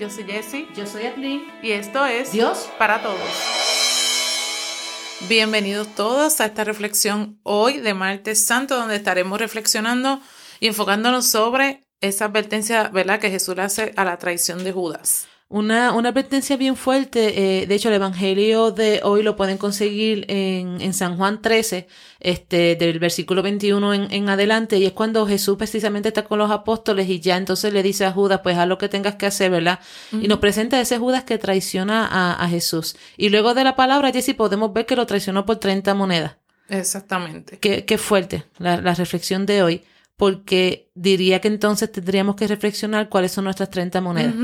[0.00, 1.42] Yo soy Jessie Yo soy Atlin.
[1.62, 2.70] y esto es Dios.
[2.78, 3.20] para todos.
[5.28, 10.22] Bienvenidos todos a esta reflexión hoy de Martes Santo, donde estaremos reflexionando
[10.58, 15.28] y enfocándonos sobre esa advertencia, ¿verdad?, que Jesús hace a la traición de Judas.
[15.52, 17.62] Una, una advertencia bien fuerte.
[17.62, 21.88] eh, de hecho, el evangelio de hoy lo pueden conseguir en, en San Juan 13,
[22.20, 24.78] este, del versículo 21 en, en adelante.
[24.78, 28.12] Y es cuando Jesús precisamente está con los apóstoles y ya entonces le dice a
[28.12, 29.80] Judas, pues haz lo que tengas que hacer, ¿verdad?
[30.12, 32.94] Y nos presenta a ese Judas que traiciona a, a Jesús.
[33.16, 36.36] Y luego de la palabra, Jessy, podemos ver que lo traicionó por 30 monedas.
[36.68, 37.58] Exactamente.
[37.58, 39.82] Qué, qué fuerte la, la reflexión de hoy,
[40.16, 44.34] porque diría que entonces tendríamos que reflexionar cuáles son nuestras 30 monedas.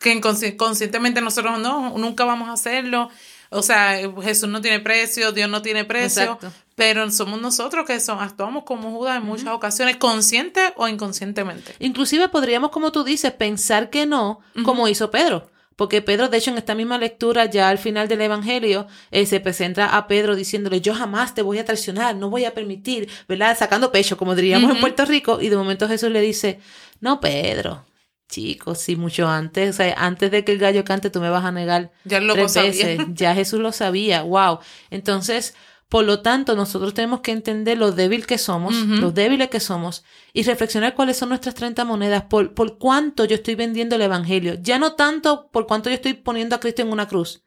[0.00, 3.10] Que inconsci- conscientemente nosotros no, nunca vamos a hacerlo.
[3.50, 6.52] O sea, Jesús no tiene precio, Dios no tiene precio, Exacto.
[6.76, 11.74] pero somos nosotros que son, actuamos como Judas en muchas ocasiones, consciente o inconscientemente.
[11.80, 15.50] Inclusive podríamos, como tú dices, pensar que no, como hizo Pedro.
[15.74, 19.40] Porque Pedro, de hecho, en esta misma lectura, ya al final del Evangelio, eh, se
[19.40, 23.56] presenta a Pedro diciéndole, yo jamás te voy a traicionar, no voy a permitir, ¿verdad?
[23.58, 24.80] Sacando pecho, como diríamos en.
[24.80, 26.60] Puerto Rico, y de momento Jesús le dice,
[27.00, 27.84] no, Pedro,
[28.30, 31.44] chicos, sí, mucho antes, o sea, antes de que el gallo cante, tú me vas
[31.44, 32.70] a negar Ya lo tres sabía.
[32.70, 33.00] veces.
[33.14, 34.60] Ya Jesús lo sabía, wow.
[34.90, 35.54] Entonces,
[35.88, 38.94] por lo tanto, nosotros tenemos que entender lo débil que somos, Ujú.
[38.94, 43.34] lo débiles que somos, y reflexionar cuáles son nuestras 30 monedas, por, por cuánto yo
[43.34, 44.54] estoy vendiendo el Evangelio.
[44.62, 47.42] Ya no tanto por cuánto yo estoy poniendo a Cristo en una cruz,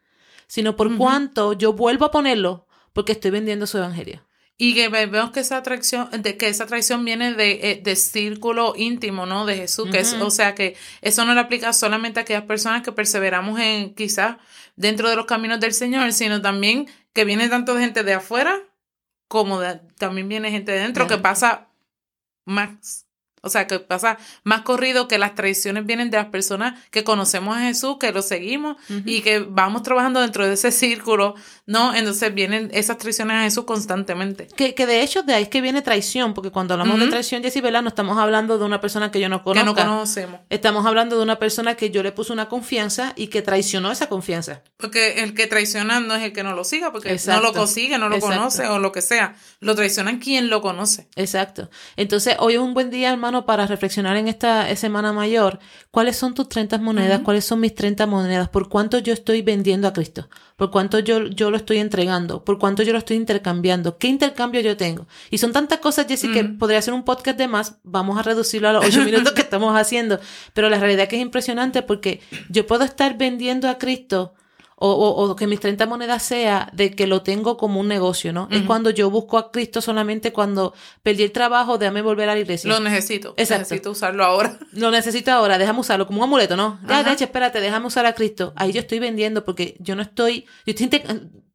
[0.48, 4.22] sino por cuánto yo vuelvo a ponerlo porque estoy vendiendo su Evangelio.
[4.58, 7.96] Y que ve- vemos que esa atracción, de que esa traición viene de, eh, de
[7.96, 9.46] círculo íntimo, ¿no?
[9.46, 10.26] De Jesús, que es, Ujú.
[10.26, 14.38] o sea que eso no le aplica solamente a aquellas personas que perseveramos en quizás
[14.76, 18.60] dentro de los caminos del Señor, sino también que viene tanto de gente de afuera
[19.28, 21.68] como de- también viene gente de dentro que pasa
[22.46, 23.08] más.
[23.46, 27.58] O sea, que pasa más corrido que las traiciones vienen de las personas que conocemos
[27.58, 31.94] a Jesús, que lo seguimos y que vamos trabajando dentro de ese círculo, ¿no?
[31.94, 34.48] Entonces vienen esas traiciones a Jesús constantemente.
[34.56, 37.44] Que, que de hecho de ahí es que viene traición, porque cuando hablamos de traición,
[37.44, 37.82] Jessy, ¿verdad?
[37.82, 39.84] No estamos hablando de una persona que yo no que conozca.
[39.84, 40.40] no conocemos.
[40.50, 44.08] Estamos hablando de una persona que yo le puse una confianza y que traicionó esa
[44.08, 44.62] confianza.
[44.78, 47.42] Porque el que traiciona no es el que no lo siga, porque Exacto.
[47.42, 48.38] no lo consigue, no lo Exacto.
[48.38, 49.36] conoce o lo que sea.
[49.60, 51.08] Lo traicionan quien lo conoce.
[51.16, 51.70] Exacto.
[51.98, 55.60] Entonces, hoy es un buen día, hermano, para reflexionar en esta semana mayor.
[55.92, 57.22] ¿Cuáles son tus 30 monedas?
[57.22, 58.50] ¿Cuáles son mis 30 monedas?
[58.50, 60.30] ¿Por cuánto yo estoy vendiendo a Cristo?
[60.56, 62.46] ¿Por cuánto yo, yo lo estoy entregando?
[62.46, 63.98] ¿Por cuánto yo lo estoy intercambiando?
[63.98, 65.08] ¿Qué intercambio yo tengo?
[65.30, 66.58] Y son tantas cosas, Jessy, que Ujú.
[66.60, 67.78] podría ser un podcast de más.
[67.84, 70.20] Vamos a reducirlo a los ocho minutos que estamos haciendo.
[70.54, 74.34] Pero la realidad es que es impresionante porque yo puedo estar vendiendo a Cristo
[74.86, 78.34] o, o- o que mis 30 monedas sea de que lo tengo como un negocio,
[78.34, 78.48] ¿no?
[78.52, 82.42] Es cuando yo busco a Cristo solamente cuando perdí el trabajo, déjame volver a la
[82.42, 82.70] iglesia.
[82.70, 83.34] Lo necesito.
[83.38, 83.62] Exacto.
[83.62, 84.58] Necesito usarlo ahora.
[84.74, 86.80] Lo necesito ahora, déjame usarlo como un amuleto, ¿no?
[86.88, 88.52] Ya, de hecho, espérate, déjame usar a Cristo.
[88.58, 91.02] Ahí yo estoy vendiendo porque yo no estoy, yo estoy,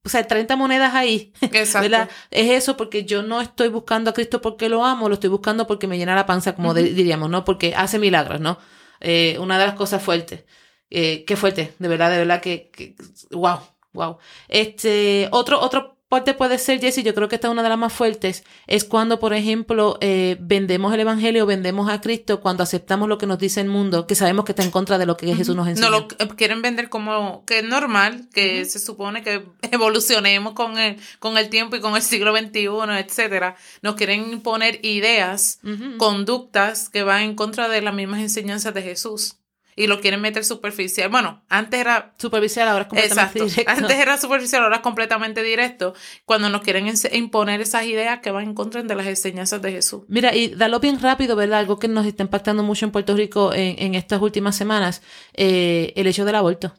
[0.05, 1.89] o sea, 30 monedas ahí, Exacto.
[1.89, 2.09] ¿verdad?
[2.31, 5.67] Es eso porque yo no estoy buscando a Cristo porque lo amo, lo estoy buscando
[5.67, 7.45] porque me llena la panza, como diríamos, ¿no?
[7.45, 8.59] Porque hace milagros, ¿no?
[9.01, 10.45] Eh, una de las cosas fuertes.
[10.91, 12.97] Eh, qué fuerte, de verdad, de verdad que, que
[13.31, 13.59] wow,
[13.93, 14.19] wow.
[14.49, 17.79] Este, otro, otro parte puede ser, Jesse, yo creo que esta es una de las
[17.79, 23.09] más fuertes, es cuando, por ejemplo, eh, vendemos el Evangelio, vendemos a Cristo, cuando aceptamos
[23.09, 25.35] lo que nos dice el mundo, que sabemos que está en contra de lo que
[25.35, 25.91] Jesús nos enseña.
[25.91, 30.79] No lo eh, quieren vender como que es normal, que se supone que evolucionemos con
[30.79, 33.57] el, con el tiempo y con el siglo XXI, etcétera.
[33.83, 35.61] Nos quieren imponer ideas,
[35.99, 39.38] conductas que van en contra de las mismas enseñanzas de Jesús.
[39.79, 41.09] Y lo quieren meter superficial.
[41.09, 43.45] Bueno, antes era Supervisar ahora es completamente Exacto.
[43.45, 43.73] directo.
[43.85, 45.95] Antes era superficial, ahora es completamente directo.
[46.25, 50.03] Cuando nos quieren imponer esas ideas que van en contra de las enseñanzas de Jesús.
[50.09, 51.61] Mira, y darlo bien rápido, ¿verdad?
[51.61, 55.03] Algo que nos está impactando mucho en Puerto Rico en, en estas últimas semanas,
[55.35, 56.75] eh, el hecho del aborto.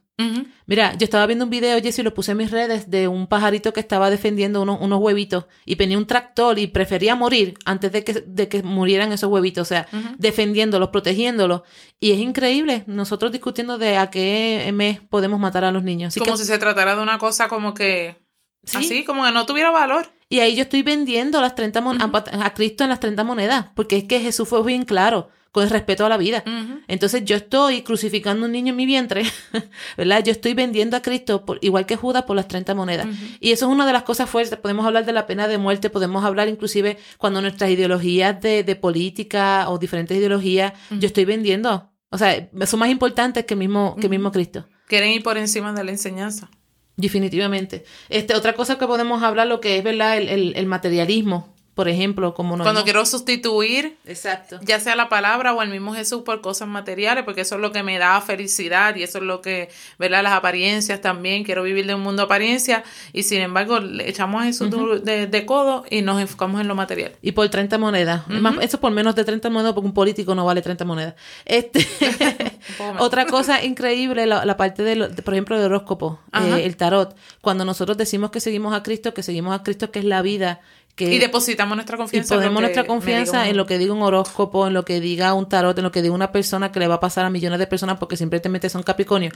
[0.66, 3.72] Mira, yo estaba viendo un video, Jessy, lo puse en mis redes, de un pajarito
[3.74, 8.04] que estaba defendiendo unos, unos huevitos y tenía un tractor y prefería morir antes de
[8.04, 9.88] que, de que murieran esos huevitos, o sea,
[10.18, 11.62] defendiéndolos, protegiéndolos.
[12.00, 16.10] Y es increíble, nosotros discutiendo de a qué mes podemos matar a los niños.
[16.10, 18.18] Así como que- si se tratara de una cosa como que...
[18.66, 18.78] Sí.
[18.78, 20.06] Así, como que no tuviera valor.
[20.28, 22.12] Y ahí yo estoy vendiendo las 30 mon- a,
[22.46, 25.70] a Cristo en las 30 monedas, porque es que Jesús fue bien claro, con el
[25.70, 26.44] respeto a la vida.
[26.88, 29.24] Entonces yo estoy crucificando a un niño en mi vientre,
[29.98, 30.24] ¿verdad?
[30.24, 33.08] Yo estoy vendiendo a Cristo, por, igual que Judas, por las 30 monedas.
[33.40, 34.58] Y eso es una de las cosas fuertes.
[34.60, 38.76] Podemos hablar de la pena de muerte, podemos hablar inclusive cuando nuestras ideologías de, de
[38.76, 41.92] política o diferentes ideologías, yo estoy vendiendo.
[42.12, 44.66] O sea, son más importantes que mismo, que mismo Cristo.
[44.88, 46.50] Quieren ir por encima de la enseñanza.
[46.98, 47.86] Definitivamente.
[48.10, 50.18] Este, otra cosa que podemos hablar, lo que es, ¿verdad?
[50.18, 51.56] El, el- el materialismo.
[51.80, 54.60] Por ejemplo, como no Cuando quiero sustituir, Exacto.
[54.64, 57.72] ya sea la palabra o el mismo Jesús por cosas materiales, porque eso es lo
[57.72, 60.22] que me da felicidad y eso es lo que, ¿verdad?
[60.24, 62.84] Las apariencias también, quiero vivir de un mundo de apariencia
[63.14, 64.70] y sin embargo le echamos a Jesús
[65.06, 67.14] de, de codo y nos enfocamos en lo material.
[67.22, 68.24] Y por 30 monedas.
[68.30, 71.14] Es más, eso por menos de 30 monedas, porque un político no vale 30 monedas.
[71.46, 71.88] Este,
[73.00, 76.76] otra cosa increíble, la, la parte de, lo- de, por ejemplo, del horóscopo, eh, el
[76.76, 77.16] tarot.
[77.40, 80.60] Cuando nosotros decimos que seguimos a Cristo, que seguimos a Cristo, que es la vida,
[81.08, 82.34] que Y depositamos nuestra y confianza.
[82.36, 84.84] en lo ponemos que nuestra confianza un- en lo que diga un horóscopo, en lo
[84.86, 87.26] que diga un tarot, en lo que diga una persona que le va a pasar
[87.26, 89.32] a millones de personas porque simplemente son Capricornio.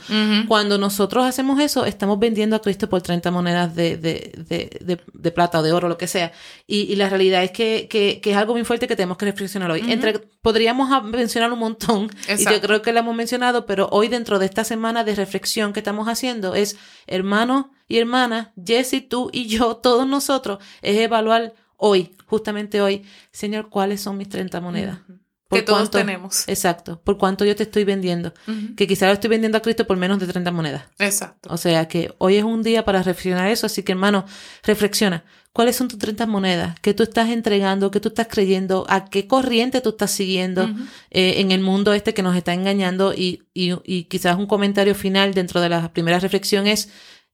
[0.46, 5.58] Cuando nosotros hacemos eso, estamos vendiendo a Cristo por 30 monedas de, de, de, plata
[5.60, 6.32] o de oro, lo que sea.
[6.66, 9.24] Y, y la realidad es que, que, que es algo muy fuerte que tenemos que
[9.26, 9.82] reflexionar hoy.
[9.88, 14.38] Entre, podríamos mencionar un montón, y yo creo que lo hemos mencionado, pero hoy dentro
[14.38, 16.76] de esta semana de reflexión que estamos haciendo es,
[17.06, 23.02] hermano y hermana, Jesse, tú y yo, todos nosotros, es evaluar hoy, justamente hoy,
[23.32, 24.98] Señor, ¿cuáles son mis 30 monedas?
[25.46, 26.48] ¿Por Que todos cuánto- tenemos.
[26.48, 27.00] Exacto.
[27.04, 28.32] ¿Por cuánto yo te estoy vendiendo?
[28.76, 30.84] Que quizás lo estoy vendiendo a Cristo por menos de 30 monedas.
[30.98, 31.50] Exacto.
[31.52, 34.24] O sea que hoy es un día para reflexionar eso, así que hermano,
[34.62, 35.22] reflexiona.
[35.52, 36.80] ¿Cuáles son tus 30 monedas?
[36.80, 37.90] ¿Qué tú estás entregando?
[37.90, 38.86] ¿Qué tú estás creyendo?
[38.88, 40.68] ¿A qué corriente tú estás siguiendo
[41.10, 43.12] eh, en el mundo este que nos está engañando?
[43.14, 46.88] Y, y, y quizás un comentario final dentro de la primera reflexión es,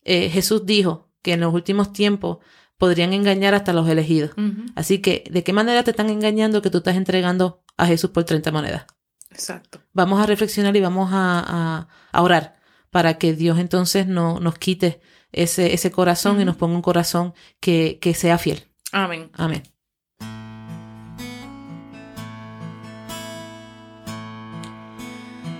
[0.04, 2.38] eh, Jesús dijo que en los últimos tiempos
[2.78, 4.30] podrían engañar hasta los elegidos.
[4.74, 8.24] Así que, ¿de qué manera te están engañando que tú estás entregando a Jesús por
[8.24, 8.86] 30 monedas?
[9.30, 9.80] Exacto.
[9.92, 12.56] vamos a reflexionar y vamos a, a- a orar
[12.90, 15.00] para que Dios entonces no, nos quite
[15.30, 18.64] ese, ese corazón y nos ponga un corazón que, que sea fiel.
[18.92, 19.30] Amén.
[19.34, 19.62] Amén.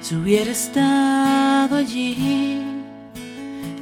[0.00, 2.58] Si hubiera estado allí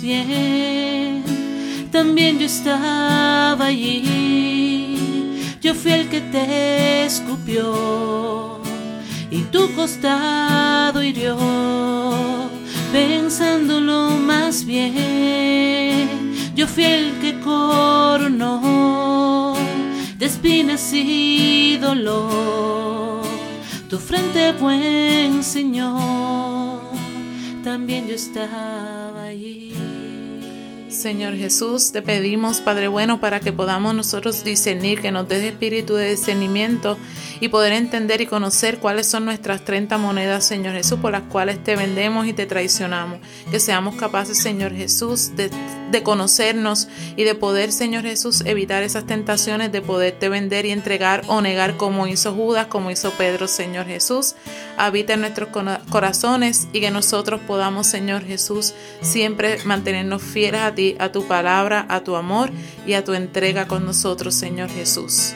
[0.00, 1.24] Bien,
[1.90, 5.42] también yo estaba allí.
[5.60, 8.60] Yo fui el que te escupió
[9.30, 11.36] y tu costado hirió.
[12.92, 16.08] Pensándolo más bien,
[16.56, 19.54] yo fui el que coronó
[20.18, 22.90] de espinas y dolor
[23.90, 26.09] tu frente, buen Señor
[27.62, 29.99] también yo estaba allí.
[31.00, 35.94] Señor Jesús, te pedimos, Padre bueno, para que podamos nosotros discernir, que nos des espíritu
[35.94, 36.98] de discernimiento
[37.40, 41.64] y poder entender y conocer cuáles son nuestras 30 monedas, Señor Jesús, por las cuales
[41.64, 43.18] te vendemos y te traicionamos.
[43.50, 46.86] Que seamos capaces, Señor Jesús, de, conocernos
[47.16, 51.78] y de poder, Señor Jesús, evitar esas tentaciones de poderte vender y entregar o negar
[51.78, 54.34] como hizo Judas, como hizo Pedro, Señor Jesús.
[54.76, 55.48] Habita en nuestros
[55.88, 62.00] corazones y que nosotros podamos, Señor Jesús, siempre mantenernos fieles a a tu palabra, a
[62.00, 62.50] tu amor
[62.86, 65.34] y a tu entrega con nosotros, Señor Jesús.